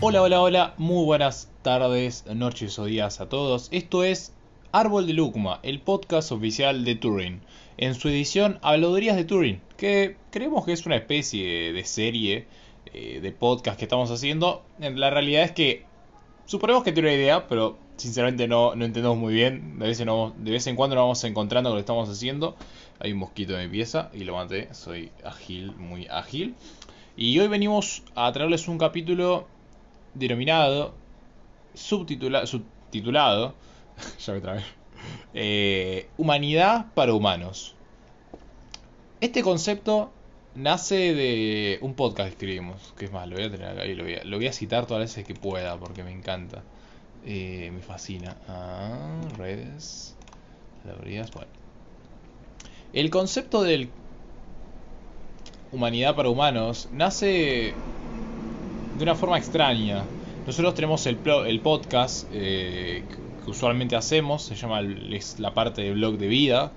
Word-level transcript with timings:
Hola, 0.00 0.22
hola, 0.22 0.40
hola, 0.40 0.74
muy 0.78 1.04
buenas 1.04 1.50
tardes, 1.62 2.24
noches 2.32 2.78
o 2.78 2.84
días 2.84 3.20
a 3.20 3.28
todos. 3.28 3.66
Esto 3.72 4.04
es 4.04 4.32
Árbol 4.70 5.08
de 5.08 5.12
Lucma, 5.12 5.58
el 5.64 5.80
podcast 5.80 6.30
oficial 6.30 6.84
de 6.84 6.94
Turing. 6.94 7.40
En 7.78 7.96
su 7.96 8.08
edición 8.08 8.60
Habladurías 8.62 9.16
de 9.16 9.24
Turing, 9.24 9.60
que 9.76 10.16
creemos 10.30 10.64
que 10.64 10.72
es 10.72 10.86
una 10.86 10.94
especie 10.94 11.72
de 11.72 11.84
serie 11.84 12.46
eh, 12.94 13.18
de 13.20 13.32
podcast 13.32 13.76
que 13.76 13.86
estamos 13.86 14.08
haciendo. 14.12 14.62
La 14.78 15.10
realidad 15.10 15.42
es 15.42 15.50
que 15.50 15.84
suponemos 16.46 16.84
que 16.84 16.92
tiene 16.92 17.08
una 17.08 17.18
idea, 17.18 17.48
pero 17.48 17.76
sinceramente 17.96 18.46
no, 18.46 18.76
no 18.76 18.84
entendemos 18.84 19.18
muy 19.18 19.34
bien. 19.34 19.80
De 19.80 19.88
vez, 19.88 19.98
en, 20.68 20.76
cuando 20.76 20.94
nos 20.94 21.02
vamos 21.02 21.24
encontrando 21.24 21.70
con 21.70 21.76
lo 21.76 21.80
que 21.80 21.82
estamos 21.82 22.08
haciendo. 22.08 22.54
Hay 23.00 23.10
un 23.10 23.18
mosquito 23.18 23.58
en 23.58 23.68
mi 23.68 23.72
pieza 23.76 24.10
y 24.14 24.22
lo 24.22 24.36
maté. 24.36 24.72
Soy 24.74 25.10
ágil, 25.24 25.74
muy 25.74 26.06
ágil. 26.06 26.54
Y 27.16 27.36
hoy 27.40 27.48
venimos 27.48 28.04
a 28.14 28.30
traerles 28.30 28.68
un 28.68 28.78
capítulo 28.78 29.57
denominado, 30.18 30.94
subtitulado, 31.74 32.44
ya 34.18 34.32
me 34.32 34.40
trabé, 34.40 34.62
eh, 35.34 36.08
Humanidad 36.16 36.86
para 36.94 37.12
Humanos. 37.12 37.74
Este 39.20 39.42
concepto 39.42 40.12
nace 40.54 41.14
de 41.14 41.78
un 41.82 41.94
podcast 41.94 42.28
que 42.28 42.34
escribimos, 42.34 42.94
que 42.96 43.06
es 43.06 43.12
más, 43.12 43.28
lo 43.28 43.36
voy 43.36 43.44
a 43.44 43.50
tener 43.50 43.68
acá 43.68 43.86
y 43.86 43.94
lo 43.94 44.04
voy 44.36 44.46
a, 44.46 44.52
citar 44.52 44.86
todas 44.86 45.00
las 45.00 45.10
veces 45.10 45.26
que 45.26 45.34
pueda 45.34 45.78
porque 45.78 46.02
me 46.02 46.12
encanta. 46.12 46.62
Eh, 47.24 47.70
me 47.72 47.80
fascina. 47.80 48.36
Ah, 48.48 49.20
redes. 49.36 50.14
Bueno. 51.34 51.50
El 52.92 53.10
concepto 53.10 53.62
del 53.62 53.90
humanidad 55.72 56.16
para 56.16 56.30
humanos 56.30 56.88
nace 56.92 57.74
de 58.98 59.04
una 59.04 59.14
forma 59.14 59.38
extraña. 59.38 60.04
Nosotros 60.46 60.74
tenemos 60.74 61.06
el, 61.06 61.18
el 61.46 61.60
podcast 61.60 62.26
eh, 62.32 63.04
que 63.44 63.50
usualmente 63.50 63.94
hacemos, 63.94 64.42
se 64.42 64.56
llama 64.56 64.80
es 64.80 65.38
la 65.38 65.54
parte 65.54 65.82
de 65.82 65.92
blog 65.92 66.18
de 66.18 66.26
vida. 66.26 66.72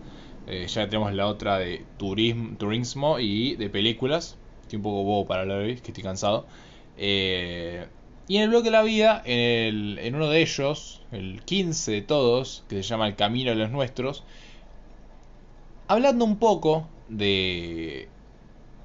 Eh, 0.48 0.68
ya 0.68 0.88
tenemos 0.88 1.14
la 1.14 1.28
otra 1.28 1.58
de 1.58 1.84
turismo, 1.98 3.20
y 3.20 3.56
de 3.56 3.70
películas. 3.70 4.38
Estoy 4.62 4.78
un 4.78 4.84
poco 4.84 5.04
bobo 5.04 5.26
para 5.26 5.42
hablar 5.42 5.60
hoy, 5.60 5.76
que 5.78 5.88
estoy 5.88 6.04
cansado. 6.04 6.46
Eh, 6.98 7.88
y 8.28 8.38
en 8.38 8.44
el 8.44 8.50
blog 8.50 8.64
de 8.64 8.72
la 8.72 8.84
vida, 8.84 9.24
en, 9.26 9.98
en, 9.98 10.16
uno 10.16 10.30
de 10.30 10.42
ellos, 10.42 11.02
el 11.12 11.42
15 11.44 11.92
de 11.92 12.02
todos, 12.02 12.64
que 12.70 12.78
se 12.78 12.84
llama 12.84 13.08
El 13.08 13.16
Camino 13.16 13.50
de 13.50 13.58
los 13.58 13.72
Nuestros, 13.72 14.24
hablando 15.88 16.24
un 16.24 16.38
poco 16.38 16.88
de 17.10 18.08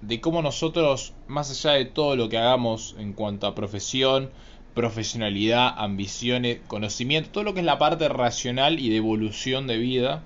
de 0.06 0.20
cómo 0.20 0.40
nosotros, 0.40 1.14
más 1.26 1.50
allá 1.50 1.76
de 1.76 1.84
todo 1.84 2.14
lo 2.14 2.28
que 2.28 2.38
hagamos 2.38 2.94
en 2.98 3.12
cuanto 3.12 3.48
a 3.48 3.56
profesión, 3.56 4.30
profesionalidad, 4.72 5.74
ambiciones, 5.76 6.60
conocimiento, 6.68 7.30
todo 7.30 7.44
lo 7.44 7.54
que 7.54 7.60
es 7.60 7.66
la 7.66 7.78
parte 7.78 8.08
racional 8.08 8.78
y 8.78 8.88
de 8.88 8.96
evolución 8.96 9.66
de 9.66 9.78
vida, 9.78 10.22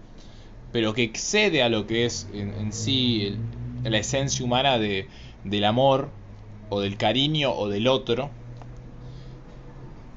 pero 0.71 0.93
que 0.93 1.03
excede 1.03 1.63
a 1.63 1.71
lo 1.71 1.87
que 1.87 2.05
es 2.05 2.29
en, 2.35 2.73
sí 2.73 3.39
la 3.83 3.97
esencia 3.97 4.45
humana 4.45 4.79
de, 4.79 5.09
del 5.45 5.65
amor 5.65 6.11
o 6.69 6.81
del 6.81 6.99
cariño 6.99 7.53
o 7.53 7.69
del 7.69 7.89
otro, 7.89 8.29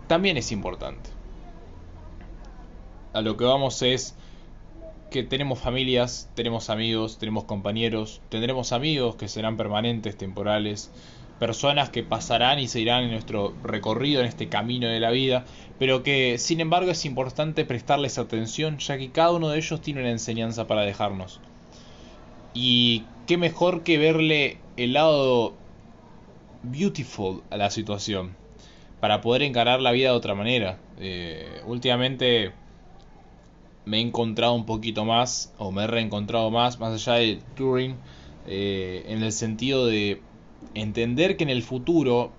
también 0.08 0.36
es 0.36 0.52
importante. 0.52 1.10
A 3.14 3.22
lo 3.22 3.38
que 3.38 3.46
vamos 3.46 3.82
es 3.82 4.16
que 5.14 5.22
tenemos 5.22 5.60
familias, 5.60 6.28
tenemos 6.34 6.72
amigos, 6.72 7.20
tenemos 7.20 7.44
compañeros, 7.44 8.20
tendremos 8.30 8.72
amigos 8.72 9.16
que 9.16 9.28
serán 9.28 9.58
permanentes, 9.58 10.18
temporales, 10.18 10.90
personas 11.40 11.92
que 11.92 12.02
pasarán 12.02 12.58
y 12.58 12.68
se 12.68 12.80
irán 12.80 13.04
en 13.04 13.12
nuestro 13.12 13.54
recorrido, 13.64 14.22
en 14.22 14.26
este 14.26 14.50
camino 14.50 14.88
de 14.88 15.00
la 15.00 15.12
vida, 15.12 15.46
pero 15.78 16.02
que 16.02 16.40
sin 16.40 16.62
embargo 16.62 16.90
es 16.90 17.06
importante 17.06 17.64
prestarles 17.64 18.18
atención, 18.18 18.80
ya 18.80 18.98
que 18.98 19.12
cada 19.12 19.34
uno 19.34 19.50
de 19.50 19.60
ellos 19.60 19.82
tiene 19.82 20.02
una 20.02 20.10
enseñanza 20.10 20.66
para 20.66 20.82
dejarnos. 20.82 21.40
Y 22.56 23.04
qué 23.28 23.38
mejor 23.38 23.84
que 23.84 24.00
verle 24.00 24.58
el 24.78 24.94
lado 24.94 25.54
beautiful 26.64 27.44
a 27.52 27.58
la 27.58 27.70
situación, 27.70 28.36
para 29.00 29.22
poder 29.22 29.44
encarar 29.44 29.80
la 29.80 29.92
vida 29.92 30.10
de 30.10 30.16
otra 30.16 30.34
manera. 30.34 30.80
Eh, 31.00 31.62
últimamente 31.68 32.52
me 33.86 33.98
he 33.98 34.02
encontrado 34.02 34.54
un 34.54 34.66
poquito 34.66 35.06
más, 35.06 35.54
o 35.58 35.72
me 35.72 35.84
he 35.84 35.88
reencontrado 35.88 36.52
más, 36.52 36.80
más 36.80 36.94
allá 36.94 37.20
de 37.20 37.40
Turing, 37.56 37.96
eh, 38.48 39.04
en 39.08 39.24
el 39.24 39.32
sentido 39.32 39.86
de 39.86 40.22
entender 40.74 41.38
que 41.38 41.44
en 41.44 41.50
el 41.50 41.64
futuro, 41.64 42.32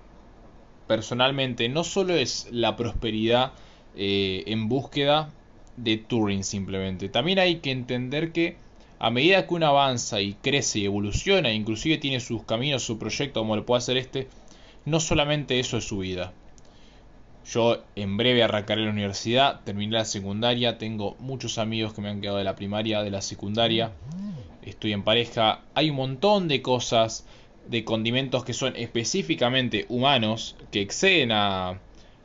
personalmente, 0.87 1.69
no 1.69 1.83
solo 1.83 2.15
es 2.15 2.47
la 2.51 2.75
prosperidad 2.75 3.53
eh, 3.95 4.43
en 4.47 4.67
búsqueda 4.67 5.31
de 5.77 5.97
Turing 5.97 6.43
simplemente, 6.43 7.09
también 7.09 7.39
hay 7.39 7.57
que 7.57 7.71
entender 7.71 8.31
que 8.31 8.57
a 8.97 9.09
medida 9.09 9.45
que 9.45 9.53
uno 9.53 9.67
avanza 9.67 10.21
y 10.21 10.33
crece 10.35 10.79
y 10.79 10.85
evoluciona, 10.85 11.51
inclusive 11.51 11.97
tiene 11.97 12.19
sus 12.19 12.43
caminos, 12.43 12.83
su 12.83 12.97
proyecto 12.97 13.41
como 13.41 13.55
lo 13.55 13.65
puede 13.65 13.79
hacer 13.79 13.97
este, 13.97 14.29
no 14.85 14.99
solamente 14.99 15.59
eso 15.59 15.77
es 15.77 15.83
su 15.83 15.99
vida, 15.99 16.33
yo 17.51 17.83
en 17.95 18.17
breve 18.17 18.43
arrancaré 18.43 18.83
la 18.83 18.91
universidad, 18.91 19.61
terminé 19.63 19.93
la 19.93 20.05
secundaria, 20.05 20.77
tengo 20.77 21.15
muchos 21.19 21.57
amigos 21.57 21.93
que 21.93 22.01
me 22.01 22.09
han 22.09 22.21
quedado 22.21 22.37
de 22.37 22.43
la 22.43 22.55
primaria, 22.55 23.03
de 23.03 23.11
la 23.11 23.21
secundaria, 23.21 23.91
estoy 24.63 24.93
en 24.93 25.03
pareja, 25.03 25.61
hay 25.75 25.91
un 25.91 25.97
montón 25.97 26.47
de 26.47 26.61
cosas, 26.61 27.25
de 27.67 27.83
condimentos 27.83 28.43
que 28.43 28.53
son 28.53 28.75
específicamente 28.75 29.85
humanos, 29.89 30.55
que 30.71 30.81
exceden 30.81 31.31
a, 31.31 31.79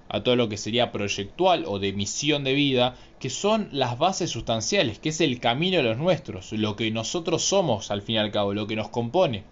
a 0.09 0.23
todo 0.23 0.37
lo 0.37 0.49
que 0.49 0.57
sería 0.57 0.91
proyectual 0.91 1.65
o 1.67 1.79
de 1.79 1.93
misión 1.93 2.43
de 2.43 2.55
vida, 2.55 2.97
que 3.19 3.31
son 3.31 3.69
las 3.73 3.99
bases 3.99 4.31
sustanciales, 4.31 4.99
que 4.99 5.11
es 5.11 5.21
el 5.21 5.39
camino 5.39 5.79
de 5.79 5.83
los 5.83 5.99
nuestros, 5.99 6.53
lo 6.53 6.77
que 6.77 6.91
nosotros 6.91 7.43
somos 7.43 7.91
al 7.91 8.01
fin 8.03 8.17
y 8.17 8.19
al 8.19 8.31
cabo, 8.31 8.55
lo 8.55 8.67
que 8.67 8.77
nos 8.77 8.89
compone 8.89 9.45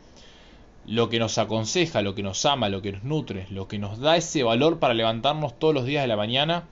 lo 0.88 1.10
que 1.10 1.18
nos 1.18 1.36
aconseja, 1.36 2.00
lo 2.00 2.14
que 2.14 2.22
nos 2.22 2.46
ama, 2.46 2.70
lo 2.70 2.80
que 2.80 2.92
nos 2.92 3.04
nutre, 3.04 3.46
lo 3.50 3.68
que 3.68 3.78
nos 3.78 3.98
da 3.98 4.16
ese 4.16 4.42
valor 4.42 4.78
para 4.78 4.94
levantarnos 4.94 5.58
todos 5.58 5.74
los 5.74 5.84
días 5.84 6.02
de 6.02 6.08
la 6.08 6.16
mañana 6.16 6.64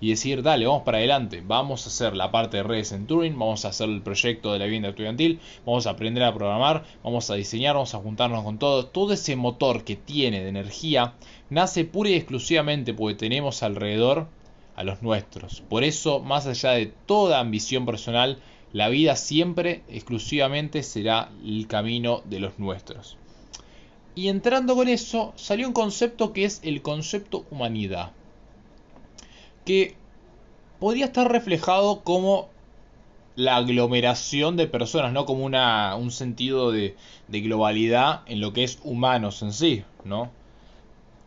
y 0.00 0.10
decir, 0.10 0.42
dale, 0.42 0.66
vamos 0.66 0.84
para 0.84 0.98
adelante, 0.98 1.42
vamos 1.44 1.84
a 1.84 1.88
hacer 1.88 2.14
la 2.14 2.30
parte 2.30 2.58
de 2.58 2.62
redes 2.62 2.92
en 2.92 3.08
Turing, 3.08 3.36
vamos 3.36 3.64
a 3.64 3.68
hacer 3.68 3.88
el 3.88 4.00
proyecto 4.00 4.52
de 4.52 4.60
la 4.60 4.66
vivienda 4.66 4.90
estudiantil, 4.90 5.40
vamos 5.66 5.88
a 5.88 5.90
aprender 5.90 6.22
a 6.22 6.32
programar, 6.32 6.84
vamos 7.02 7.30
a 7.30 7.34
diseñar, 7.34 7.74
vamos 7.74 7.94
a 7.94 7.98
juntarnos 7.98 8.44
con 8.44 8.58
todo. 8.58 8.86
Todo 8.86 9.12
ese 9.12 9.34
motor 9.34 9.82
que 9.82 9.96
tiene 9.96 10.40
de 10.40 10.50
energía 10.50 11.14
nace 11.50 11.84
pura 11.84 12.10
y 12.10 12.14
exclusivamente 12.14 12.94
porque 12.94 13.16
tenemos 13.16 13.64
alrededor 13.64 14.28
a 14.76 14.84
los 14.84 15.02
nuestros. 15.02 15.62
Por 15.62 15.82
eso, 15.82 16.20
más 16.20 16.46
allá 16.46 16.72
de 16.72 16.92
toda 17.06 17.40
ambición 17.40 17.86
personal, 17.86 18.38
la 18.72 18.88
vida 18.88 19.16
siempre 19.16 19.82
exclusivamente 19.88 20.84
será 20.84 21.30
el 21.44 21.66
camino 21.66 22.22
de 22.24 22.38
los 22.38 22.58
nuestros. 22.60 23.16
Y 24.14 24.28
entrando 24.28 24.76
con 24.76 24.88
eso, 24.88 25.32
salió 25.36 25.66
un 25.66 25.72
concepto 25.72 26.32
que 26.32 26.44
es 26.44 26.60
el 26.62 26.82
concepto 26.82 27.44
humanidad. 27.50 28.12
Que 29.64 29.96
podría 30.78 31.06
estar 31.06 31.30
reflejado 31.30 32.02
como 32.02 32.48
la 33.34 33.56
aglomeración 33.56 34.56
de 34.56 34.68
personas, 34.68 35.12
no 35.12 35.26
como 35.26 35.44
una, 35.44 35.96
un 35.96 36.12
sentido 36.12 36.70
de, 36.70 36.96
de, 37.26 37.40
globalidad 37.40 38.22
en 38.26 38.40
lo 38.40 38.52
que 38.52 38.62
es 38.62 38.78
humanos 38.84 39.42
en 39.42 39.52
sí, 39.52 39.82
¿no? 40.04 40.30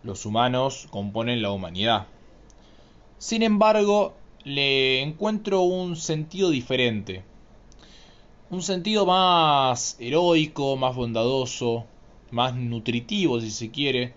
Los 0.04 0.26
humanos 0.26 0.88
componen 0.90 1.42
la 1.42 1.52
humanidad. 1.52 2.08
Sin 3.18 3.44
embargo, 3.44 4.14
le 4.46 5.02
encuentro 5.02 5.62
un 5.62 5.98
sentido 5.98 6.50
diferente. 6.50 7.24
Un 8.50 8.62
sentido 8.62 9.06
más 9.06 9.98
heroico, 10.00 10.78
más 10.78 10.96
bondadoso, 10.96 11.86
más 12.32 12.56
nutritivo 12.56 13.40
si 13.40 13.52
se 13.52 13.72
quiere, 13.72 14.14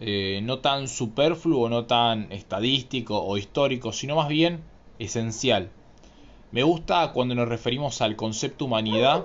eh, 0.00 0.40
no 0.42 0.58
tan 0.58 0.88
superfluo, 0.88 1.68
no 1.68 1.86
tan 1.86 2.30
estadístico 2.32 3.22
o 3.22 3.36
histórico, 3.36 3.92
sino 3.92 4.16
más 4.16 4.28
bien 4.28 4.60
esencial. 4.98 5.70
Me 6.52 6.62
gusta 6.62 7.12
cuando 7.12 7.34
nos 7.34 7.48
referimos 7.48 8.00
al 8.02 8.16
concepto 8.16 8.66
humanidad. 8.66 9.24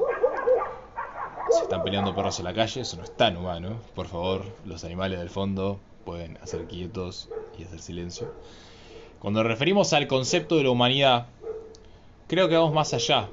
Se 1.50 1.64
están 1.64 1.84
peleando 1.84 2.16
perros 2.16 2.40
en 2.40 2.46
la 2.46 2.54
calle, 2.54 2.82
eso 2.82 2.98
no 2.98 3.04
es 3.04 3.16
tan 3.16 3.36
humano. 3.38 3.78
Por 3.96 4.08
favor, 4.08 4.46
los 4.66 4.84
animales 4.84 5.20
del 5.20 5.30
fondo 5.30 5.80
pueden 6.06 6.38
hacer 6.38 6.66
quietos 6.68 7.30
y 7.60 7.64
hacer 7.64 7.80
silencio. 7.80 8.34
Cuando 9.20 9.44
nos 9.44 9.52
referimos 9.52 9.94
al 9.94 10.08
concepto 10.08 10.58
de 10.58 10.64
la 10.64 10.72
humanidad, 10.72 11.28
creo 12.28 12.48
que 12.50 12.56
vamos 12.56 12.74
más 12.74 12.94
allá 12.94 13.30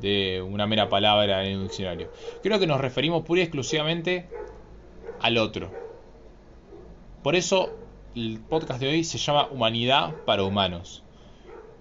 de 0.00 0.42
una 0.42 0.66
mera 0.66 0.88
palabra 0.88 1.46
en 1.46 1.58
un 1.58 1.64
diccionario. 1.64 2.10
Creo 2.42 2.58
que 2.58 2.66
nos 2.66 2.80
referimos 2.80 3.24
pura 3.24 3.40
y 3.40 3.44
exclusivamente 3.44 4.26
al 5.20 5.38
otro. 5.38 5.70
Por 7.22 7.36
eso 7.36 7.70
el 8.14 8.40
podcast 8.40 8.80
de 8.80 8.88
hoy 8.88 9.04
se 9.04 9.18
llama 9.18 9.48
Humanidad 9.50 10.14
para 10.26 10.44
Humanos. 10.44 11.02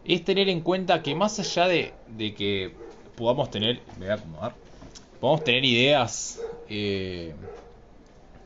Es 0.05 0.23
tener 0.23 0.49
en 0.49 0.61
cuenta 0.61 1.03
que 1.03 1.15
más 1.15 1.39
allá 1.39 1.67
de, 1.67 1.93
que 2.17 2.73
podamos 3.15 3.49
tener, 3.51 3.81
me 3.97 4.05
voy 4.05 4.09
a 4.09 4.13
acomodar, 4.15 4.55
podamos 5.19 5.43
tener 5.43 5.63
ideas 5.65 6.41
eh, 6.69 7.33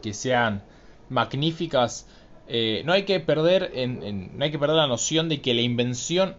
que 0.01 0.13
sean 0.13 0.63
magníficas 1.09 2.07
eh, 2.47 2.83
no 2.85 2.93
hay 2.93 3.03
que 3.03 3.19
perder 3.19 3.71
no 3.87 4.43
hay 4.43 4.51
que 4.51 4.59
perder 4.59 4.75
la 4.75 4.87
noción 4.87 5.29
de 5.29 5.41
que 5.41 5.53
la 5.55 5.61
invención 5.61 6.35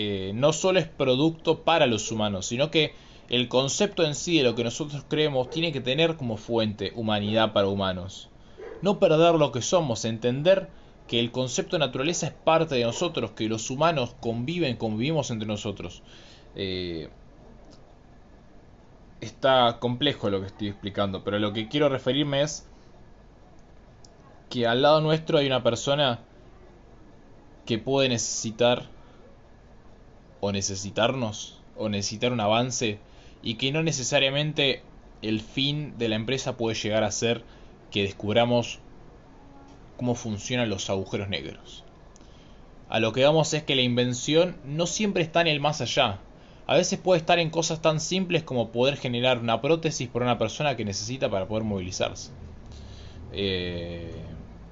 eh, 0.00 0.30
no 0.32 0.52
solo 0.52 0.78
es 0.78 0.86
producto 0.86 1.64
para 1.64 1.88
los 1.88 2.12
humanos, 2.12 2.46
sino 2.46 2.70
que 2.70 2.94
el 3.30 3.48
concepto 3.48 4.04
en 4.04 4.14
sí 4.14 4.38
de 4.38 4.44
lo 4.44 4.54
que 4.54 4.62
nosotros 4.62 5.04
creemos 5.08 5.50
tiene 5.50 5.72
que 5.72 5.80
tener 5.80 6.16
como 6.16 6.36
fuente 6.36 6.92
humanidad 6.94 7.52
para 7.52 7.66
humanos. 7.66 8.28
No 8.80 9.00
perder 9.00 9.34
lo 9.34 9.50
que 9.50 9.60
somos, 9.60 10.04
entender 10.04 10.68
que 11.08 11.18
el 11.18 11.32
concepto 11.32 11.74
de 11.74 11.80
naturaleza 11.80 12.28
es 12.28 12.32
parte 12.32 12.76
de 12.76 12.84
nosotros, 12.84 13.32
que 13.32 13.48
los 13.48 13.70
humanos 13.70 14.14
conviven, 14.20 14.76
convivimos 14.76 15.32
entre 15.32 15.48
nosotros. 15.48 16.04
Eh, 16.54 17.08
está 19.20 19.78
complejo 19.80 20.30
lo 20.30 20.40
que 20.42 20.46
estoy 20.46 20.68
explicando, 20.68 21.24
pero 21.24 21.40
lo 21.40 21.52
que 21.52 21.66
quiero 21.66 21.88
referirme 21.88 22.42
es 22.42 22.68
que 24.48 24.64
al 24.64 24.82
lado 24.82 25.00
nuestro 25.00 25.38
hay 25.38 25.48
una 25.48 25.64
persona 25.64 26.20
que 27.66 27.80
puede 27.80 28.08
necesitar 28.08 28.96
o 30.40 30.52
necesitarnos 30.52 31.60
o 31.76 31.88
necesitar 31.88 32.32
un 32.32 32.40
avance 32.40 32.98
y 33.42 33.54
que 33.54 33.72
no 33.72 33.82
necesariamente 33.82 34.82
el 35.22 35.40
fin 35.40 35.94
de 35.98 36.08
la 36.08 36.16
empresa 36.16 36.56
puede 36.56 36.76
llegar 36.76 37.04
a 37.04 37.10
ser 37.10 37.44
que 37.90 38.02
descubramos 38.02 38.80
cómo 39.96 40.14
funcionan 40.14 40.70
los 40.70 40.90
agujeros 40.90 41.28
negros. 41.28 41.84
A 42.88 43.00
lo 43.00 43.12
que 43.12 43.24
vamos 43.24 43.52
es 43.52 43.62
que 43.62 43.76
la 43.76 43.82
invención 43.82 44.56
no 44.64 44.86
siempre 44.86 45.22
está 45.22 45.40
en 45.40 45.48
el 45.48 45.60
más 45.60 45.80
allá. 45.80 46.20
A 46.66 46.74
veces 46.74 46.98
puede 46.98 47.20
estar 47.20 47.38
en 47.38 47.50
cosas 47.50 47.82
tan 47.82 48.00
simples 48.00 48.42
como 48.42 48.70
poder 48.70 48.96
generar 48.96 49.38
una 49.38 49.60
prótesis 49.60 50.08
por 50.08 50.22
una 50.22 50.38
persona 50.38 50.76
que 50.76 50.84
necesita 50.84 51.30
para 51.30 51.46
poder 51.46 51.64
movilizarse. 51.64 52.30
Eh, 53.32 54.10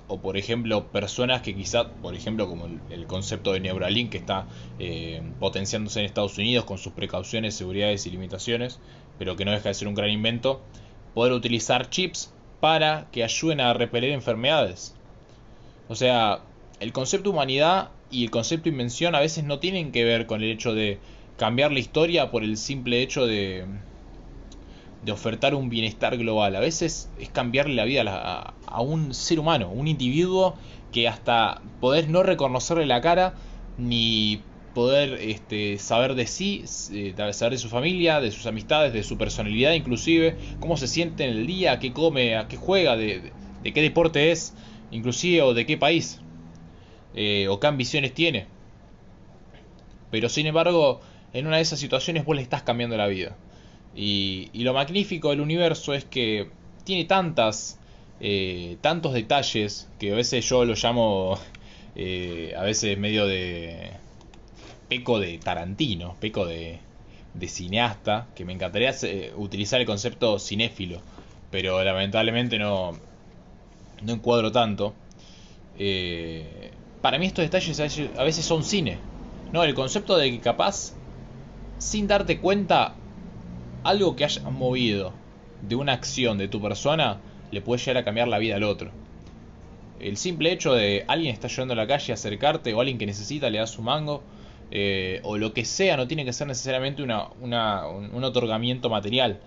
o 0.08 0.20
por 0.20 0.36
ejemplo 0.36 0.86
personas 0.88 1.42
que 1.42 1.54
quizá, 1.54 1.88
por 1.88 2.14
ejemplo 2.14 2.48
como 2.48 2.66
el, 2.90 3.06
concepto 3.06 3.52
de 3.52 3.60
Neuralink 3.60 4.10
que 4.10 4.18
está 4.18 4.46
eh, 4.78 5.22
potenciándose 5.40 6.00
en 6.00 6.06
Estados 6.06 6.38
Unidos 6.38 6.64
con 6.64 6.78
sus 6.78 6.92
precauciones, 6.92 7.54
seguridades 7.54 8.06
y 8.06 8.10
limitaciones, 8.10 8.78
pero 9.18 9.36
que 9.36 9.44
no 9.44 9.50
deja 9.50 9.68
de 9.68 9.74
ser 9.74 9.88
un 9.88 9.94
gran 9.94 10.10
invento, 10.10 10.60
poder 11.14 11.32
utilizar 11.32 11.90
chips 11.90 12.32
para 12.60 13.08
que 13.10 13.24
ayuden 13.24 13.60
a 13.60 13.72
repeler 13.72 14.10
enfermedades. 14.10 14.94
O 15.88 15.94
sea, 15.94 16.40
el 16.80 16.92
concepto 16.92 17.30
humanidad 17.30 17.90
y 18.10 18.24
el 18.24 18.30
concepto 18.30 18.68
invención 18.68 19.14
a 19.14 19.20
veces 19.20 19.44
no 19.44 19.58
tienen 19.58 19.92
que 19.92 20.04
ver 20.04 20.26
con 20.26 20.42
el 20.42 20.50
hecho 20.50 20.74
de 20.74 20.98
cambiar 21.36 21.72
la 21.72 21.78
historia 21.78 22.30
por 22.30 22.42
el 22.42 22.56
simple 22.56 23.02
hecho 23.02 23.26
de 23.26 23.64
de 25.06 25.12
ofertar 25.12 25.54
un 25.54 25.70
bienestar 25.70 26.18
global. 26.18 26.56
A 26.56 26.60
veces 26.60 27.08
es 27.20 27.28
cambiarle 27.30 27.76
la 27.76 27.84
vida 27.84 28.52
a, 28.66 28.80
un 28.80 29.14
ser 29.14 29.38
humano, 29.38 29.70
un 29.70 29.86
individuo 29.86 30.56
que 30.90 31.06
hasta 31.06 31.62
poder 31.80 32.10
no 32.10 32.24
reconocerle 32.24 32.86
la 32.86 33.00
cara 33.00 33.34
ni 33.78 34.42
poder 34.74 35.14
este, 35.22 35.78
saber 35.78 36.16
de 36.16 36.26
sí, 36.26 36.64
eh, 36.92 37.14
saber 37.32 37.52
de 37.52 37.58
su 37.58 37.68
familia, 37.68 38.20
de 38.20 38.32
sus 38.32 38.46
amistades, 38.46 38.92
de 38.92 39.04
su 39.04 39.16
personalidad 39.16 39.74
inclusive, 39.74 40.36
cómo 40.58 40.76
se 40.76 40.88
siente 40.88 41.24
en 41.24 41.30
el 41.30 41.46
día, 41.46 41.78
qué 41.78 41.92
come, 41.92 42.36
a 42.36 42.48
qué 42.48 42.56
juega, 42.56 42.96
de, 42.96 43.32
qué 43.62 43.82
deporte 43.82 44.32
es, 44.32 44.54
inclusive 44.90 45.42
o 45.42 45.54
de 45.54 45.66
qué 45.66 45.78
país, 45.78 46.20
eh, 47.14 47.46
o 47.48 47.60
qué 47.60 47.68
ambiciones 47.68 48.12
tiene. 48.12 48.48
Pero 50.10 50.28
sin 50.28 50.46
embargo, 50.46 51.00
en 51.32 51.46
una 51.46 51.56
de 51.56 51.62
esas 51.62 51.78
situaciones 51.78 52.24
vos 52.24 52.34
le 52.34 52.42
estás 52.42 52.64
cambiando 52.64 52.96
la 52.96 53.06
vida. 53.06 53.36
Y, 53.96 54.50
lo 54.62 54.74
magnífico 54.74 55.30
del 55.30 55.40
universo 55.40 55.94
es 55.94 56.04
que 56.04 56.50
tiene 56.84 57.04
tantas, 57.06 57.78
eh, 58.20 58.76
tantos 58.82 59.14
detalles 59.14 59.88
que 59.98 60.12
a 60.12 60.14
veces 60.14 60.46
yo 60.48 60.64
lo 60.64 60.74
llamo, 60.74 61.38
eh, 61.96 62.52
a 62.56 62.62
veces 62.62 62.98
medio 62.98 63.26
de 63.26 63.92
peco 64.88 65.18
de 65.18 65.38
Tarantino, 65.38 66.14
peco 66.20 66.44
de, 66.44 66.80
cineasta, 67.46 68.28
que 68.34 68.44
me 68.44 68.52
encantaría 68.52 68.94
eh, 69.02 69.32
utilizar 69.36 69.80
el 69.80 69.86
concepto 69.86 70.38
cinéfilo, 70.38 71.00
pero 71.50 71.82
lamentablemente 71.82 72.58
no, 72.58 72.98
no 74.02 74.12
encuadro 74.12 74.52
tanto. 74.52 74.94
para 77.02 77.18
mí 77.18 77.26
estos 77.26 77.44
detalles 77.44 77.78
a 78.16 78.22
veces 78.24 78.44
son 78.44 78.62
cine, 78.64 78.98
¿no? 79.52 79.64
El 79.64 79.74
concepto 79.74 80.16
de 80.16 80.30
que 80.30 80.40
capaz, 80.40 80.94
sin 81.78 82.06
darte 82.06 82.40
cuenta, 82.40 82.94
algo 83.88 84.16
que 84.16 84.24
haya 84.24 84.42
movido 84.50 85.12
de 85.62 85.76
una 85.76 85.92
acción 85.92 86.38
de 86.38 86.48
tu 86.48 86.60
persona 86.60 87.20
le 87.50 87.60
puede 87.62 87.80
llegar 87.80 87.98
a 87.98 88.04
cambiar 88.04 88.28
la 88.28 88.38
vida 88.38 88.56
al 88.56 88.64
otro. 88.64 88.90
El 90.00 90.16
simple 90.16 90.52
hecho 90.52 90.74
de 90.74 91.04
alguien 91.08 91.32
está 91.32 91.48
yendo 91.48 91.72
a 91.72 91.76
la 91.76 91.86
calle, 91.86 92.12
acercarte, 92.12 92.74
o 92.74 92.80
alguien 92.80 92.98
que 92.98 93.06
necesita 93.06 93.48
le 93.48 93.58
da 93.58 93.66
su 93.66 93.82
mango, 93.82 94.22
eh, 94.70 95.20
o 95.22 95.38
lo 95.38 95.54
que 95.54 95.64
sea, 95.64 95.96
no 95.96 96.06
tiene 96.06 96.24
que 96.24 96.32
ser 96.32 96.46
necesariamente 96.46 97.02
un, 97.02 98.24
otorgamiento 98.24 98.90
material. 98.90 99.40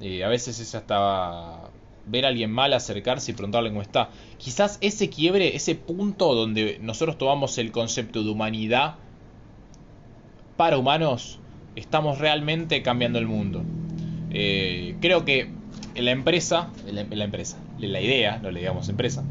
Eh, 0.00 0.24
a 0.24 0.28
veces 0.28 0.58
es 0.58 0.74
hasta 0.74 1.70
ver 2.06 2.24
a 2.24 2.28
alguien 2.28 2.50
mal, 2.50 2.72
acercarse 2.72 3.30
y 3.30 3.34
preguntarle 3.34 3.68
cómo 3.68 3.82
está. 3.82 4.10
Quizás 4.38 4.78
ese 4.80 5.08
quiebre, 5.08 5.54
ese 5.54 5.74
punto 5.74 6.34
donde 6.34 6.78
nosotros 6.80 7.18
tomamos 7.18 7.58
el 7.58 7.70
concepto 7.70 8.24
de 8.24 8.30
humanidad 8.30 8.96
para 10.56 10.78
humanos, 10.78 11.38
estamos 11.76 12.18
realmente 12.18 12.82
cambiando 12.82 13.18
el 13.18 13.26
mundo. 13.26 13.62
Eh, 14.32 14.96
creo 15.00 15.24
que 15.24 15.50
en 15.94 16.04
la 16.04 16.10
empresa, 16.10 16.70
en 16.86 16.94
la, 16.94 17.24
empresa, 17.24 17.58
la 17.78 18.00
idea, 18.00 18.38
no 18.38 18.50
le 18.50 18.60
digamos 18.60 18.88
empresa, 18.88 19.24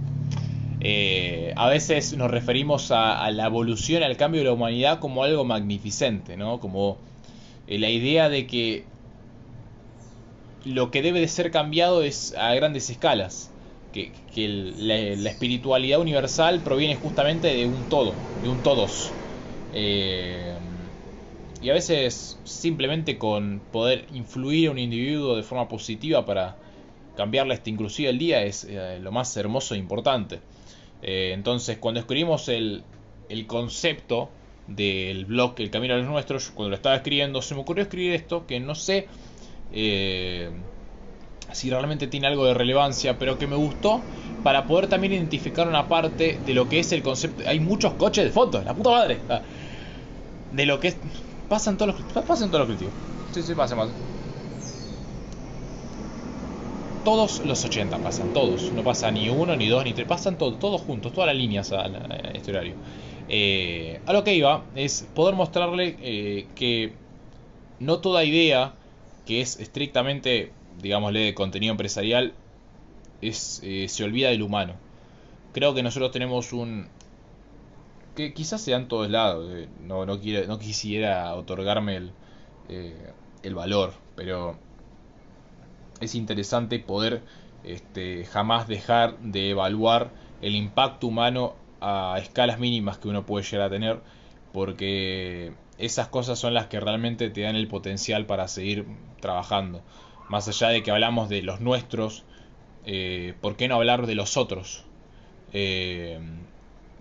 eh, 0.80 1.53
a 1.56 1.68
veces 1.69 2.15
nos 2.15 2.30
referimos 2.30 2.92
a, 2.92 3.30
la 3.31 3.45
evolución, 3.45 4.03
al 4.03 4.18
cambio 4.18 4.42
de 4.42 4.45
la 4.45 4.53
humanidad 4.53 5.00
como 5.00 5.24
algo 5.24 5.44
magnificente, 5.44 6.38
¿no? 6.38 6.59
Como 6.59 6.98
eh, 7.68 7.80
la 7.80 7.89
idea 7.89 8.30
de 8.30 8.45
que 8.45 8.86
lo 10.65 10.92
que 10.92 11.01
debe 11.01 11.19
de 11.19 11.27
ser 11.27 11.50
cambiado 11.50 12.03
es 12.03 12.36
a 12.38 12.53
grandes 12.53 12.89
escalas. 12.89 13.50
Que, 13.94 14.12
la, 14.77 15.30
espiritualidad 15.30 16.00
universal 16.00 16.62
proviene 16.62 16.95
justamente 16.95 17.53
de 17.53 17.65
un 17.65 17.89
todo, 17.89 18.13
de 18.42 18.50
un 18.50 18.63
todos. 18.63 19.12
Y 21.62 21.69
a 21.69 21.74
veces 21.74 22.40
simplemente 22.44 23.18
con 23.18 23.62
poder 23.72 24.06
influir 24.13 24.69
a 24.69 24.72
un 24.72 24.80
individuo 24.80 25.36
de 25.36 25.44
forma 25.44 25.68
positiva 25.68 26.25
para 26.25 26.56
cambiarle 27.15 27.53
hasta 27.53 27.70
inclusive 27.70 28.10
el 28.10 28.18
día 28.18 28.44
es 28.44 28.63
eh, 28.63 29.00
lo 29.00 29.12
más 29.12 29.36
hermoso 29.38 29.75
e 29.75 29.77
importante. 29.77 30.39
Eh, 31.03 31.32
entonces 31.34 31.77
cuando 31.77 32.00
escribimos 32.00 32.50
el, 32.50 32.84
el 33.30 33.46
concepto 33.46 34.30
del 34.68 35.25
blog 35.25 35.56
El 35.58 35.70
Camino 35.70 35.94
a 35.94 35.98
los 35.98 36.08
Nuestros, 36.08 36.50
cuando 36.50 36.70
lo 36.70 36.75
estaba 36.75 36.96
escribiendo, 36.96 37.41
se 37.41 37.53
me 37.53 37.62
ocurrió 37.62 37.84
escribir 37.84 38.13
esto 38.13 38.48
que 38.48 38.60
no 38.60 38.74
sé 38.74 39.08
eh, 39.74 40.50
si 41.51 41.70
realmente 41.70 42.08
tiene 42.08 42.27
algo 42.27 42.46
de 42.46 42.53
relevancia, 42.53 43.20
pero 43.20 43.38
que 43.38 43.48
me 43.48 43.56
gustó 43.56 44.01
para 44.44 44.65
poder 44.65 44.88
también 44.88 45.13
identificar 45.13 45.68
una 45.68 45.88
parte 45.88 46.39
de 46.46 46.53
lo 46.53 46.68
que 46.68 46.80
es 46.80 46.91
el 46.91 47.03
concepto. 47.03 47.44
Hay 47.48 47.60
muchos 47.60 47.94
coches 47.94 48.24
de 48.24 48.32
fotos, 48.32 48.65
la 48.65 48.74
puta 48.74 48.89
madre. 48.89 49.18
Ah, 49.30 49.41
de 50.51 50.65
lo 50.65 50.80
que 50.80 50.89
es 50.89 50.98
Pasan 51.51 51.75
todos 51.75 52.00
los, 52.00 52.24
pasan 52.24 52.50
todos 52.50 52.65
los 52.65 52.77
colectivos. 52.77 52.93
Sí, 53.34 53.43
sí, 53.43 53.53
pasan, 53.55 53.77
pasan. 53.77 53.93
Todos 57.03 57.46
los 57.46 57.65
80 57.65 57.98
pasan, 57.98 58.31
todos. 58.31 58.72
No 58.72 58.86
pasa 58.86 59.12
ni 59.12 59.27
uno, 59.27 59.58
ni 59.58 59.67
dos, 59.67 59.84
ni 59.84 59.91
tres. 59.91 60.08
Pasan 60.08 60.38
todos, 60.38 60.60
todos 60.60 60.79
juntos, 60.79 61.12
todas 61.12 61.27
las 61.27 61.36
líneas 61.36 61.74
a, 61.74 61.88
este 62.34 62.51
horario. 62.51 62.75
Eh, 63.27 64.00
a 64.05 64.13
lo 64.13 64.24
que 64.24 64.34
iba 64.34 64.63
es 64.75 65.05
poder 65.13 65.36
mostrarle 65.36 65.98
eh, 66.00 66.48
que 66.55 66.93
no 67.81 68.00
toda 68.00 68.24
idea 68.24 68.74
que 69.25 69.41
es 69.41 69.60
estrictamente, 69.60 70.53
digámosle, 70.81 71.20
de 71.20 71.34
contenido 71.34 71.72
empresarial 71.72 72.31
es, 73.22 73.60
eh, 73.62 73.88
se 73.89 74.05
olvida 74.05 74.29
del 74.29 74.41
humano. 74.41 74.75
Creo 75.51 75.74
que 75.74 75.84
nosotros 75.84 76.12
tenemos 76.12 76.53
un, 76.53 76.88
que 78.15 78.34
quizás 78.34 78.62
sea 78.62 78.77
en 78.77 78.88
todos 78.88 79.10
lados, 79.10 79.50
eh, 79.51 79.68
no, 79.82 80.06
no, 80.06 80.15
no 80.15 80.60
quisiera 80.60 81.34
otorgarme 81.36 81.98
el, 81.98 82.12
eh, 82.70 83.13
el 83.44 83.56
valor, 83.56 83.94
pero 84.15 84.58
es 86.00 86.15
interesante 86.15 86.80
poder 86.80 87.22
este, 87.63 88.25
jamás 88.25 88.68
dejar 88.68 89.18
de 89.20 89.51
evaluar 89.51 90.12
el 90.41 90.56
impacto 90.56 91.08
humano 91.08 91.56
a 91.80 92.18
escalas 92.22 92.60
mínimas 92.60 92.98
que 92.98 93.08
uno 93.08 93.25
puede 93.25 93.46
llegar 93.46 93.68
a 93.68 93.70
tener, 93.70 94.00
porque 94.53 95.53
esas 95.77 96.08
cosas 96.08 96.38
son 96.39 96.53
las 96.53 96.68
que 96.68 96.80
realmente 96.80 97.30
te 97.30 97.41
dan 97.41 97.56
el 97.56 97.68
potencial 97.68 98.25
para 98.25 98.48
seguir 98.48 98.86
trabajando. 99.20 99.82
Más 100.30 100.48
allá 100.48 100.70
de 100.70 100.84
que 100.84 100.91
hablamos 100.91 101.30
de 101.30 101.41
los 101.41 101.60
nuestros, 101.60 102.24
eh, 102.86 103.34
¿por 103.41 103.56
qué 103.56 103.68
no 103.68 103.75
hablar 103.75 104.06
de 104.08 104.15
los 104.15 104.38
otros? 104.38 104.86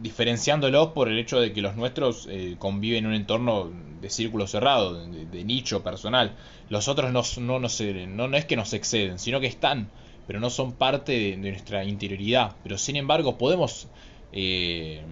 Diferenciándolos 0.01 0.89
por 0.89 1.09
el 1.09 1.19
hecho 1.19 1.41
de 1.41 1.53
que 1.53 1.61
los 1.61 1.77
nuestros 1.77 2.27
eh, 2.31 2.57
conviven 2.59 3.05
en 3.05 3.07
un 3.07 3.15
entorno 3.15 3.71
de 4.01 4.11
círculo 4.11 4.47
cerrado, 4.47 4.95
de, 5.07 5.45
nicho 5.45 5.83
personal. 5.83 6.35
Los 6.69 6.89
otros 6.89 7.13
no, 7.13 7.23
no, 7.41 7.59
no, 7.59 8.29
no, 8.29 8.37
es 8.37 8.45
que 8.47 8.57
nos 8.57 8.73
exceden, 8.73 9.19
sino 9.19 9.41
que 9.41 9.47
están, 9.47 9.91
pero 10.27 10.41
no 10.41 10.49
son 10.49 10.73
parte 10.73 11.13
de, 11.13 11.37
nuestra 11.37 11.85
interioridad. 11.85 12.57
Pero 12.63 12.79
sin 12.79 12.97
embargo 12.97 13.37
podemos 13.37 13.89
eh, 14.33 15.03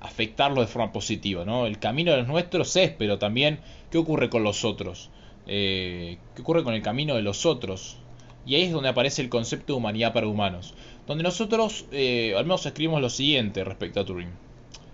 afectarlo 0.00 0.60
de 0.60 0.66
forma 0.68 0.92
positiva. 0.92 1.44
¿no? 1.44 1.66
El 1.66 1.78
camino 1.78 2.12
de 2.12 2.18
los 2.18 2.28
nuestros 2.28 2.74
es, 2.76 2.90
pero 2.90 3.18
también 3.18 3.58
qué 3.90 3.98
ocurre 3.98 4.30
con 4.30 4.44
los 4.44 4.64
otros. 4.64 5.10
Eh, 5.48 6.18
qué 6.36 6.42
ocurre 6.42 6.62
con 6.62 6.74
el 6.74 6.82
camino 6.82 7.16
de 7.16 7.22
los 7.22 7.46
otros. 7.46 7.96
Y 8.44 8.56
ahí 8.56 8.62
es 8.62 8.72
donde 8.72 8.88
aparece 8.88 9.22
el 9.22 9.28
concepto 9.28 9.72
de 9.72 9.78
humanidad 9.78 10.12
para 10.12 10.26
humanos. 10.26 10.74
Donde 11.06 11.24
nosotros 11.24 11.86
eh, 11.90 12.34
al 12.36 12.44
menos 12.44 12.64
escribimos 12.64 13.00
lo 13.00 13.10
siguiente 13.10 13.64
respecto 13.64 14.00
a 14.00 14.04
Turing. 14.04 14.30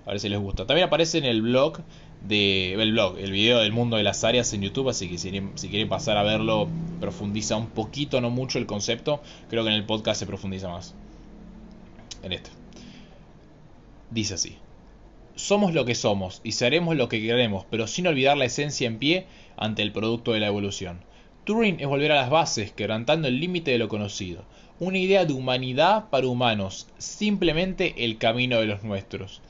A 0.06 0.12
ver 0.12 0.20
si 0.20 0.28
les 0.28 0.38
gusta. 0.38 0.66
También 0.66 0.86
aparece 0.86 1.18
en 1.18 1.24
el 1.24 1.42
blog 1.42 1.80
de 2.26 2.72
el 2.74 2.92
blog, 2.92 3.18
el 3.18 3.30
video 3.30 3.58
del 3.58 3.72
mundo 3.72 3.96
de 3.96 4.02
las 4.02 4.24
áreas 4.24 4.52
en 4.52 4.62
YouTube, 4.62 4.88
así 4.88 5.08
que 5.08 5.18
si, 5.18 5.30
si, 5.54 5.68
quieren 5.68 5.88
pasar 5.88 6.16
a 6.16 6.22
verlo, 6.22 6.68
profundiza 6.98 7.56
un 7.56 7.68
poquito, 7.68 8.20
no 8.20 8.30
mucho 8.30 8.58
el 8.58 8.66
concepto. 8.66 9.20
Creo 9.50 9.64
que 9.64 9.70
en 9.70 9.76
el 9.76 9.84
podcast 9.84 10.18
se 10.20 10.26
profundiza 10.26 10.68
más. 10.68 10.94
En 12.22 12.32
este. 12.32 12.50
Dice 14.10 14.34
así. 14.34 14.56
Somos 15.34 15.72
lo 15.72 15.84
que 15.84 15.94
somos 15.94 16.40
y 16.42 16.52
seremos 16.52 16.96
lo 16.96 17.08
que 17.08 17.22
queremos, 17.22 17.64
pero 17.70 17.86
sin 17.86 18.08
olvidar 18.08 18.36
la 18.36 18.46
esencia 18.46 18.88
en 18.88 18.98
pie 18.98 19.26
ante 19.56 19.82
el 19.82 19.92
producto 19.92 20.32
de 20.32 20.40
la 20.40 20.48
evolución. 20.48 21.00
Turing 21.44 21.78
es 21.80 21.86
volver 21.86 22.10
a 22.12 22.16
las 22.16 22.30
bases, 22.30 22.72
quebrantando 22.72 23.28
el 23.28 23.38
límite 23.38 23.70
de 23.70 23.78
lo 23.78 23.88
conocido. 23.88 24.44
Una 24.80 24.98
idea 24.98 25.24
de 25.24 25.32
humanidad 25.32 26.08
para 26.10 26.28
humanos, 26.28 26.86
simplemente 26.98 28.04
el 28.04 28.18
camino 28.18 28.60
de 28.60 28.66
los 28.66 28.84
nuestros. 28.84 29.40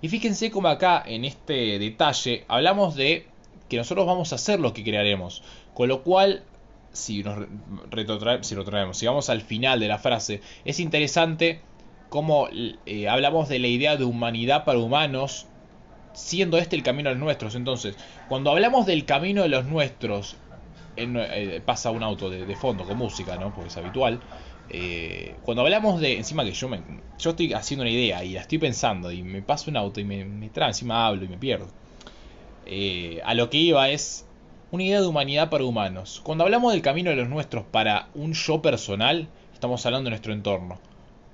Y 0.00 0.08
fíjense 0.08 0.50
como 0.50 0.68
acá 0.68 1.02
en 1.04 1.24
este 1.24 1.78
detalle 1.78 2.44
hablamos 2.48 2.94
de 2.94 3.26
que 3.68 3.76
nosotros 3.76 4.06
vamos 4.06 4.32
a 4.32 4.36
hacer 4.36 4.60
lo 4.60 4.72
que 4.72 4.84
crearemos. 4.84 5.42
Con 5.74 5.88
lo 5.88 6.02
cual, 6.02 6.42
si 6.92 7.22
nos 7.22 7.46
retrotraemos, 7.90 8.46
si, 8.96 9.00
si 9.00 9.06
vamos 9.06 9.28
al 9.28 9.42
final 9.42 9.80
de 9.80 9.88
la 9.88 9.98
frase, 9.98 10.40
es 10.64 10.80
interesante 10.80 11.60
cómo 12.08 12.48
eh, 12.86 13.08
hablamos 13.08 13.48
de 13.48 13.58
la 13.58 13.68
idea 13.68 13.96
de 13.96 14.04
humanidad 14.04 14.64
para 14.64 14.78
humanos, 14.78 15.46
siendo 16.14 16.58
este 16.58 16.76
el 16.76 16.82
camino 16.82 17.10
de 17.10 17.16
los 17.16 17.24
nuestros. 17.24 17.54
Entonces, 17.54 17.96
cuando 18.28 18.50
hablamos 18.50 18.86
del 18.86 19.04
camino 19.04 19.42
de 19.42 19.48
los 19.48 19.66
nuestros, 19.66 20.36
eh, 20.96 21.62
pasa 21.64 21.90
un 21.90 22.02
auto 22.02 22.28
de, 22.28 22.44
de, 22.44 22.56
fondo 22.56 22.84
con 22.84 22.98
música, 22.98 23.36
¿no? 23.36 23.54
Porque 23.54 23.68
es 23.68 23.76
habitual. 23.76 24.20
Eh, 24.70 25.34
cuando 25.42 25.62
hablamos 25.62 26.00
de. 26.00 26.16
Encima 26.16 26.44
que 26.44 26.52
yo 26.52 26.68
me, 26.68 26.80
yo 27.18 27.30
estoy 27.30 27.52
haciendo 27.52 27.82
una 27.82 27.90
idea 27.90 28.24
y 28.24 28.34
la 28.34 28.42
estoy 28.42 28.58
pensando 28.58 29.10
y 29.10 29.22
me 29.22 29.42
pasa 29.42 29.70
un 29.70 29.76
auto 29.76 30.00
y 30.00 30.04
me, 30.04 30.24
me 30.24 30.48
trae, 30.48 30.68
encima 30.68 31.06
hablo 31.06 31.24
y 31.24 31.28
me 31.28 31.38
pierdo. 31.38 31.68
Eh, 32.66 33.20
a 33.24 33.34
lo 33.34 33.48
que 33.48 33.56
iba 33.56 33.88
es 33.88 34.26
una 34.70 34.82
idea 34.82 35.00
de 35.00 35.06
humanidad 35.06 35.48
para 35.48 35.64
humanos. 35.64 36.20
Cuando 36.22 36.44
hablamos 36.44 36.72
del 36.72 36.82
camino 36.82 37.10
de 37.10 37.16
los 37.16 37.28
nuestros 37.28 37.64
para 37.64 38.08
un 38.14 38.34
yo 38.34 38.60
personal, 38.60 39.28
estamos 39.54 39.84
hablando 39.86 40.04
de 40.04 40.10
nuestro 40.10 40.34
entorno, 40.34 40.78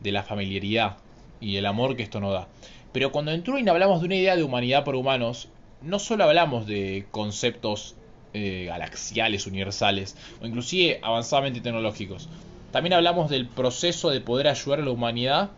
de 0.00 0.12
la 0.12 0.22
familiaridad 0.22 0.96
y 1.40 1.56
el 1.56 1.66
amor 1.66 1.96
que 1.96 2.04
esto 2.04 2.20
nos 2.20 2.32
da. 2.32 2.48
Pero 2.92 3.10
cuando 3.10 3.32
en 3.32 3.42
Turing 3.42 3.68
hablamos 3.68 4.00
de 4.00 4.06
una 4.06 4.14
idea 4.14 4.36
de 4.36 4.44
humanidad 4.44 4.84
para 4.84 4.98
humanos, 4.98 5.48
no 5.82 5.98
solo 5.98 6.22
hablamos 6.22 6.66
de 6.66 7.06
conceptos 7.10 7.96
eh, 8.32 8.66
galaxiales, 8.68 9.48
universales, 9.48 10.16
o 10.40 10.46
inclusive 10.46 11.00
avanzadamente 11.02 11.60
tecnológicos. 11.60 12.28
También 12.74 12.94
hablamos 12.94 13.30
del 13.30 13.46
proceso 13.46 14.10
de 14.10 14.20
poder 14.20 14.48
ayudar 14.48 14.80
a 14.80 14.82
la 14.82 14.90
humanidad 14.90 15.52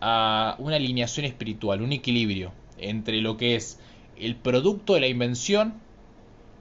a 0.00 0.56
una 0.58 0.76
alineación 0.76 1.26
espiritual, 1.26 1.82
un 1.82 1.92
equilibrio 1.92 2.52
entre 2.78 3.20
lo 3.20 3.36
que 3.36 3.54
es 3.54 3.78
el 4.16 4.36
producto 4.36 4.94
de 4.94 5.00
la 5.00 5.08
invención, 5.08 5.74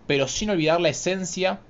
pero 0.08 0.28
sin 0.28 0.50
olvidar 0.50 0.82
la 0.82 0.90
esencia 0.90 1.62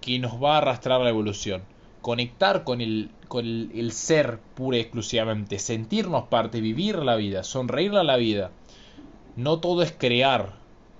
que 0.00 0.18
nos 0.18 0.42
va 0.42 0.54
a 0.54 0.58
arrastrar 0.58 1.00
la 1.00 1.10
evolución. 1.10 1.62
Conectar 2.02 2.64
con 2.64 2.80
el, 2.80 3.10
con 3.28 3.46
el, 3.46 3.92
ser 3.92 4.40
pura 4.56 4.78
y 4.78 4.80
exclusivamente, 4.80 5.60
sentirnos 5.60 6.24
parte, 6.24 6.60
vivir 6.60 6.96
la 6.96 7.14
vida, 7.14 7.44
sonreírle 7.44 8.00
a 8.00 8.02
la 8.02 8.16
vida. 8.16 8.50
No 9.36 9.60
todo 9.60 9.84
es 9.84 9.92
crear 9.92 10.54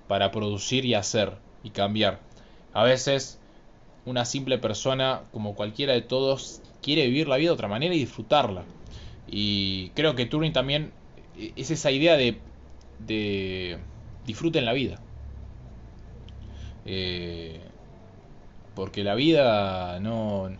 para 0.07 0.31
producir 0.31 0.85
y 0.85 0.93
hacer 0.93 1.33
y 1.65 1.71
cambiar. 1.71 2.21
A 2.71 2.83
veces 2.83 3.41
una 4.07 4.23
simple 4.23 4.57
persona, 4.57 5.23
como 5.33 5.53
cualquiera 5.53 5.91
de 5.91 6.01
todos, 6.01 6.61
quiere 6.81 7.05
vivir 7.07 7.27
la 7.27 7.35
vida 7.35 7.49
de 7.49 7.53
otra 7.53 7.67
manera 7.67 7.93
y 7.93 7.99
disfrutarla. 7.99 8.63
Y 9.27 9.89
creo 9.89 10.15
que 10.15 10.25
Turing 10.25 10.53
también 10.53 10.93
es 11.37 11.71
esa 11.71 11.91
idea 11.91 12.15
de, 12.15 12.39
de 13.05 13.77
disfruten 14.25 14.63
la 14.63 14.71
vida. 14.71 15.01
Eh, 16.85 17.59
porque 18.75 19.03
la 19.03 19.13
vida 19.13 19.99
no, 19.99 20.51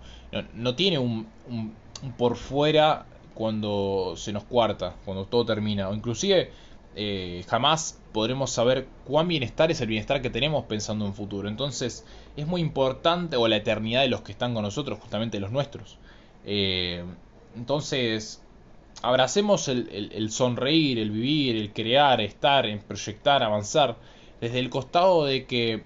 no, 0.53 0.75
tiene 0.75 0.97
un, 0.99 1.27
un, 1.49 1.73
por 2.17 2.35
fuera 2.35 3.05
cuando 3.33 4.15
se 4.17 4.33
nos 4.33 4.43
cuarta, 4.43 4.95
cuando 5.05 5.25
todo 5.25 5.45
termina. 5.45 5.87
O 5.87 5.93
inclusive 5.93 6.51
eh, 6.99 7.45
jamás 7.47 8.01
podremos 8.11 8.49
saber 8.49 8.87
cuán 9.05 9.27
bienestar 9.27 9.69
es 9.69 9.79
el 9.81 9.87
bienestar 9.87 10.19
que 10.19 10.31
tenemos 10.31 10.65
pensando 10.65 11.05
en 11.05 11.13
futuro. 11.13 11.47
Entonces 11.47 12.03
es 12.35 12.47
muy 12.47 12.59
importante, 12.59 13.37
o 13.37 13.47
la 13.47 13.57
eternidad 13.57 14.01
de 14.01 14.07
los 14.07 14.21
que 14.21 14.31
están 14.31 14.55
con 14.55 14.63
nosotros, 14.63 14.97
justamente 14.99 15.39
los 15.39 15.51
nuestros. 15.51 15.99
Eh, 16.43 17.05
entonces, 17.55 18.41
abracemos 19.03 19.67
el, 19.67 20.31
sonreír, 20.31 20.97
el 20.97 21.11
vivir, 21.11 21.55
el 21.57 21.71
crear, 21.71 22.19
estar, 22.19 22.65
en 22.65 22.79
proyectar, 22.79 23.43
avanzar, 23.43 23.97
desde 24.41 24.57
el 24.57 24.71
costado 24.71 25.23
de 25.25 25.45
que 25.45 25.83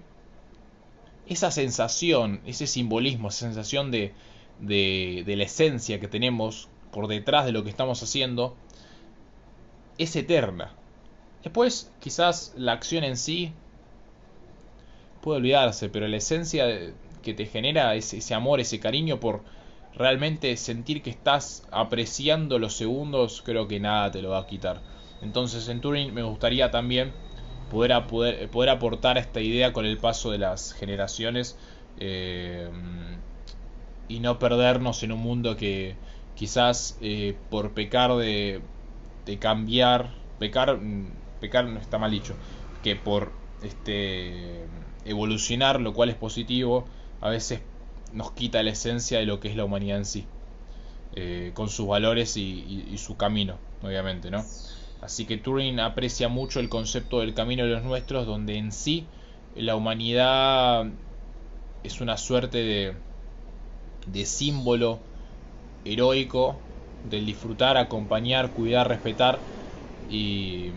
esa 1.26 1.50
sensación, 1.50 2.40
ese 2.46 2.66
simbolismo, 2.66 3.28
esa 3.28 3.40
sensación 3.40 3.90
de, 3.90 4.14
de, 4.60 5.24
de 5.26 5.36
la 5.36 5.44
esencia 5.44 6.00
que 6.00 6.08
tenemos 6.08 6.70
por 6.90 7.06
detrás 7.06 7.44
de 7.44 7.52
lo 7.52 7.64
que 7.64 7.70
estamos 7.70 8.02
haciendo, 8.02 8.56
es 9.98 10.16
eterna 10.16 10.74
Después, 11.42 11.90
quizás 12.00 12.52
la 12.56 12.72
acción 12.72 13.04
en 13.04 13.16
sí 13.16 13.52
puede 15.20 15.38
olvidarse, 15.38 15.88
pero 15.88 16.06
la 16.08 16.16
esencia 16.16 16.66
que 17.22 17.34
te 17.34 17.46
genera 17.46 17.94
ese, 17.94 18.18
ese 18.18 18.34
amor, 18.34 18.60
ese 18.60 18.80
cariño 18.80 19.20
por 19.20 19.42
realmente 19.94 20.56
sentir 20.56 21.02
que 21.02 21.10
estás 21.10 21.66
apreciando 21.70 22.58
los 22.58 22.74
segundos, 22.74 23.42
creo 23.44 23.68
que 23.68 23.80
nada 23.80 24.10
te 24.10 24.22
lo 24.22 24.30
va 24.30 24.40
a 24.40 24.46
quitar. 24.46 24.80
Entonces 25.22 25.68
en 25.68 25.80
Turing 25.80 26.12
me 26.12 26.22
gustaría 26.22 26.70
también 26.70 27.12
poder, 27.70 28.06
poder, 28.06 28.48
poder 28.50 28.70
aportar 28.70 29.18
esta 29.18 29.40
idea 29.40 29.72
con 29.72 29.86
el 29.86 29.98
paso 29.98 30.30
de 30.30 30.38
las 30.38 30.72
generaciones 30.72 31.56
eh, 31.98 32.68
y 34.08 34.20
no 34.20 34.38
perdernos 34.38 35.02
en 35.02 35.12
un 35.12 35.20
mundo 35.20 35.56
que 35.56 35.94
quizás 36.34 36.98
eh, 37.00 37.36
por 37.50 37.72
pecar 37.72 38.14
de, 38.16 38.60
de 39.26 39.38
cambiar, 39.38 40.10
pecar 40.38 40.78
pecar 41.42 41.66
no 41.66 41.80
está 41.80 41.98
mal 41.98 42.12
dicho, 42.12 42.34
que 42.82 42.94
por 42.96 43.32
este 43.62 44.64
evolucionar, 45.04 45.80
lo 45.80 45.92
cual 45.92 46.08
es 46.08 46.14
positivo, 46.14 46.86
a 47.20 47.28
veces 47.28 47.60
nos 48.12 48.30
quita 48.30 48.62
la 48.62 48.70
esencia 48.70 49.18
de 49.18 49.26
lo 49.26 49.40
que 49.40 49.48
es 49.48 49.56
la 49.56 49.64
humanidad 49.64 49.98
en 49.98 50.04
sí, 50.04 50.24
eh, 51.16 51.50
con 51.54 51.68
sus 51.68 51.88
valores 51.88 52.36
y, 52.36 52.96
su 52.96 53.16
camino, 53.16 53.56
obviamente, 53.82 54.30
¿no? 54.30 54.44
Así 55.00 55.24
que 55.24 55.36
Turing 55.36 55.80
aprecia 55.80 56.28
mucho 56.28 56.60
el 56.60 56.68
concepto 56.68 57.20
del 57.20 57.34
camino 57.34 57.64
de 57.64 57.70
los 57.70 57.82
nuestros, 57.82 58.24
donde 58.24 58.56
en 58.56 58.70
sí 58.70 59.04
la 59.56 59.74
humanidad 59.74 60.86
es 61.82 62.00
una 62.00 62.16
suerte 62.16 62.58
de, 62.58 62.94
de 64.06 64.26
símbolo 64.26 65.00
heroico 65.84 66.60
del 67.02 67.26
disfrutar, 67.26 67.76
acompañar, 67.76 68.52
cuidar, 68.52 68.88
respetar 68.88 69.40
y 70.08 70.70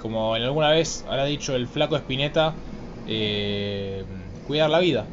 como 0.00 0.36
en 0.36 0.42
alguna 0.42 0.70
vez 0.70 1.04
habrá 1.08 1.24
dicho 1.24 1.54
el 1.54 1.66
flaco 1.66 1.96
Espineta, 1.96 2.54
eh, 3.06 4.04
cuidar 4.46 4.70
la 4.70 4.78
vida. 4.78 5.06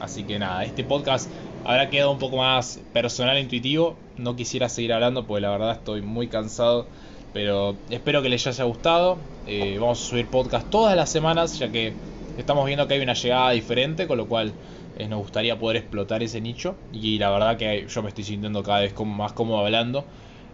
Así 0.00 0.24
que 0.24 0.38
nada, 0.38 0.64
este 0.64 0.84
podcast 0.84 1.30
habrá 1.64 1.88
quedado 1.90 2.10
un 2.10 2.18
poco 2.18 2.36
más 2.36 2.80
personal 2.92 3.36
e 3.36 3.40
intuitivo. 3.40 3.96
No 4.16 4.36
quisiera 4.36 4.68
seguir 4.68 4.92
hablando 4.92 5.26
porque 5.26 5.40
la 5.40 5.50
verdad 5.50 5.72
estoy 5.72 6.02
muy 6.02 6.28
cansado. 6.28 6.86
Pero 7.32 7.74
espero 7.90 8.22
que 8.22 8.28
les 8.28 8.46
haya 8.46 8.64
gustado. 8.64 9.18
Eh, 9.46 9.76
vamos 9.80 10.00
a 10.00 10.10
subir 10.10 10.26
podcast 10.26 10.70
todas 10.70 10.94
las 10.96 11.10
semanas 11.10 11.58
ya 11.58 11.70
que 11.70 11.92
estamos 12.36 12.64
viendo 12.66 12.86
que 12.86 12.94
hay 12.94 13.00
una 13.00 13.14
llegada 13.14 13.50
diferente. 13.50 14.06
Con 14.06 14.18
lo 14.18 14.28
cual 14.28 14.52
eh, 14.98 15.08
nos 15.08 15.20
gustaría 15.20 15.58
poder 15.58 15.78
explotar 15.78 16.22
ese 16.22 16.40
nicho. 16.40 16.76
Y 16.92 17.18
la 17.18 17.30
verdad 17.30 17.56
que 17.56 17.86
yo 17.88 18.02
me 18.02 18.08
estoy 18.08 18.24
sintiendo 18.24 18.62
cada 18.62 18.80
vez 18.80 18.92
como 18.92 19.14
más 19.14 19.32
cómodo 19.32 19.58
hablando. 19.64 20.04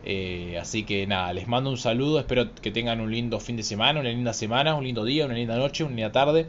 Eh, 0.05 0.59
así 0.61 0.85
que 0.85 1.07
nada, 1.07 1.33
les 1.33 1.47
mando 1.47 1.71
un 1.71 1.77
saludo, 1.77 2.19
espero 2.19 2.55
que 2.55 2.71
tengan 2.71 3.01
un 3.01 3.11
lindo 3.11 3.39
fin 3.41 3.57
de 3.57 3.63
semana, 3.63 4.01
una 4.01 4.09
linda 4.09 4.33
semana, 4.33 4.75
un 4.75 4.85
lindo 4.85 5.05
día, 5.05 5.27
una 5.27 5.35
linda 5.35 5.57
noche, 5.57 5.85
una 5.85 5.95
linda 5.95 6.13
tarde, 6.13 6.47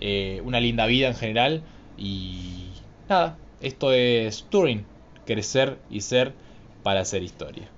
eh, 0.00 0.40
una 0.44 0.60
linda 0.60 0.86
vida 0.86 1.08
en 1.08 1.14
general. 1.14 1.62
Y 1.98 2.68
nada, 3.08 3.36
esto 3.60 3.92
es 3.92 4.44
Turing, 4.50 4.84
crecer 5.26 5.78
y 5.90 6.00
ser 6.00 6.32
para 6.82 7.00
hacer 7.00 7.22
historia. 7.22 7.68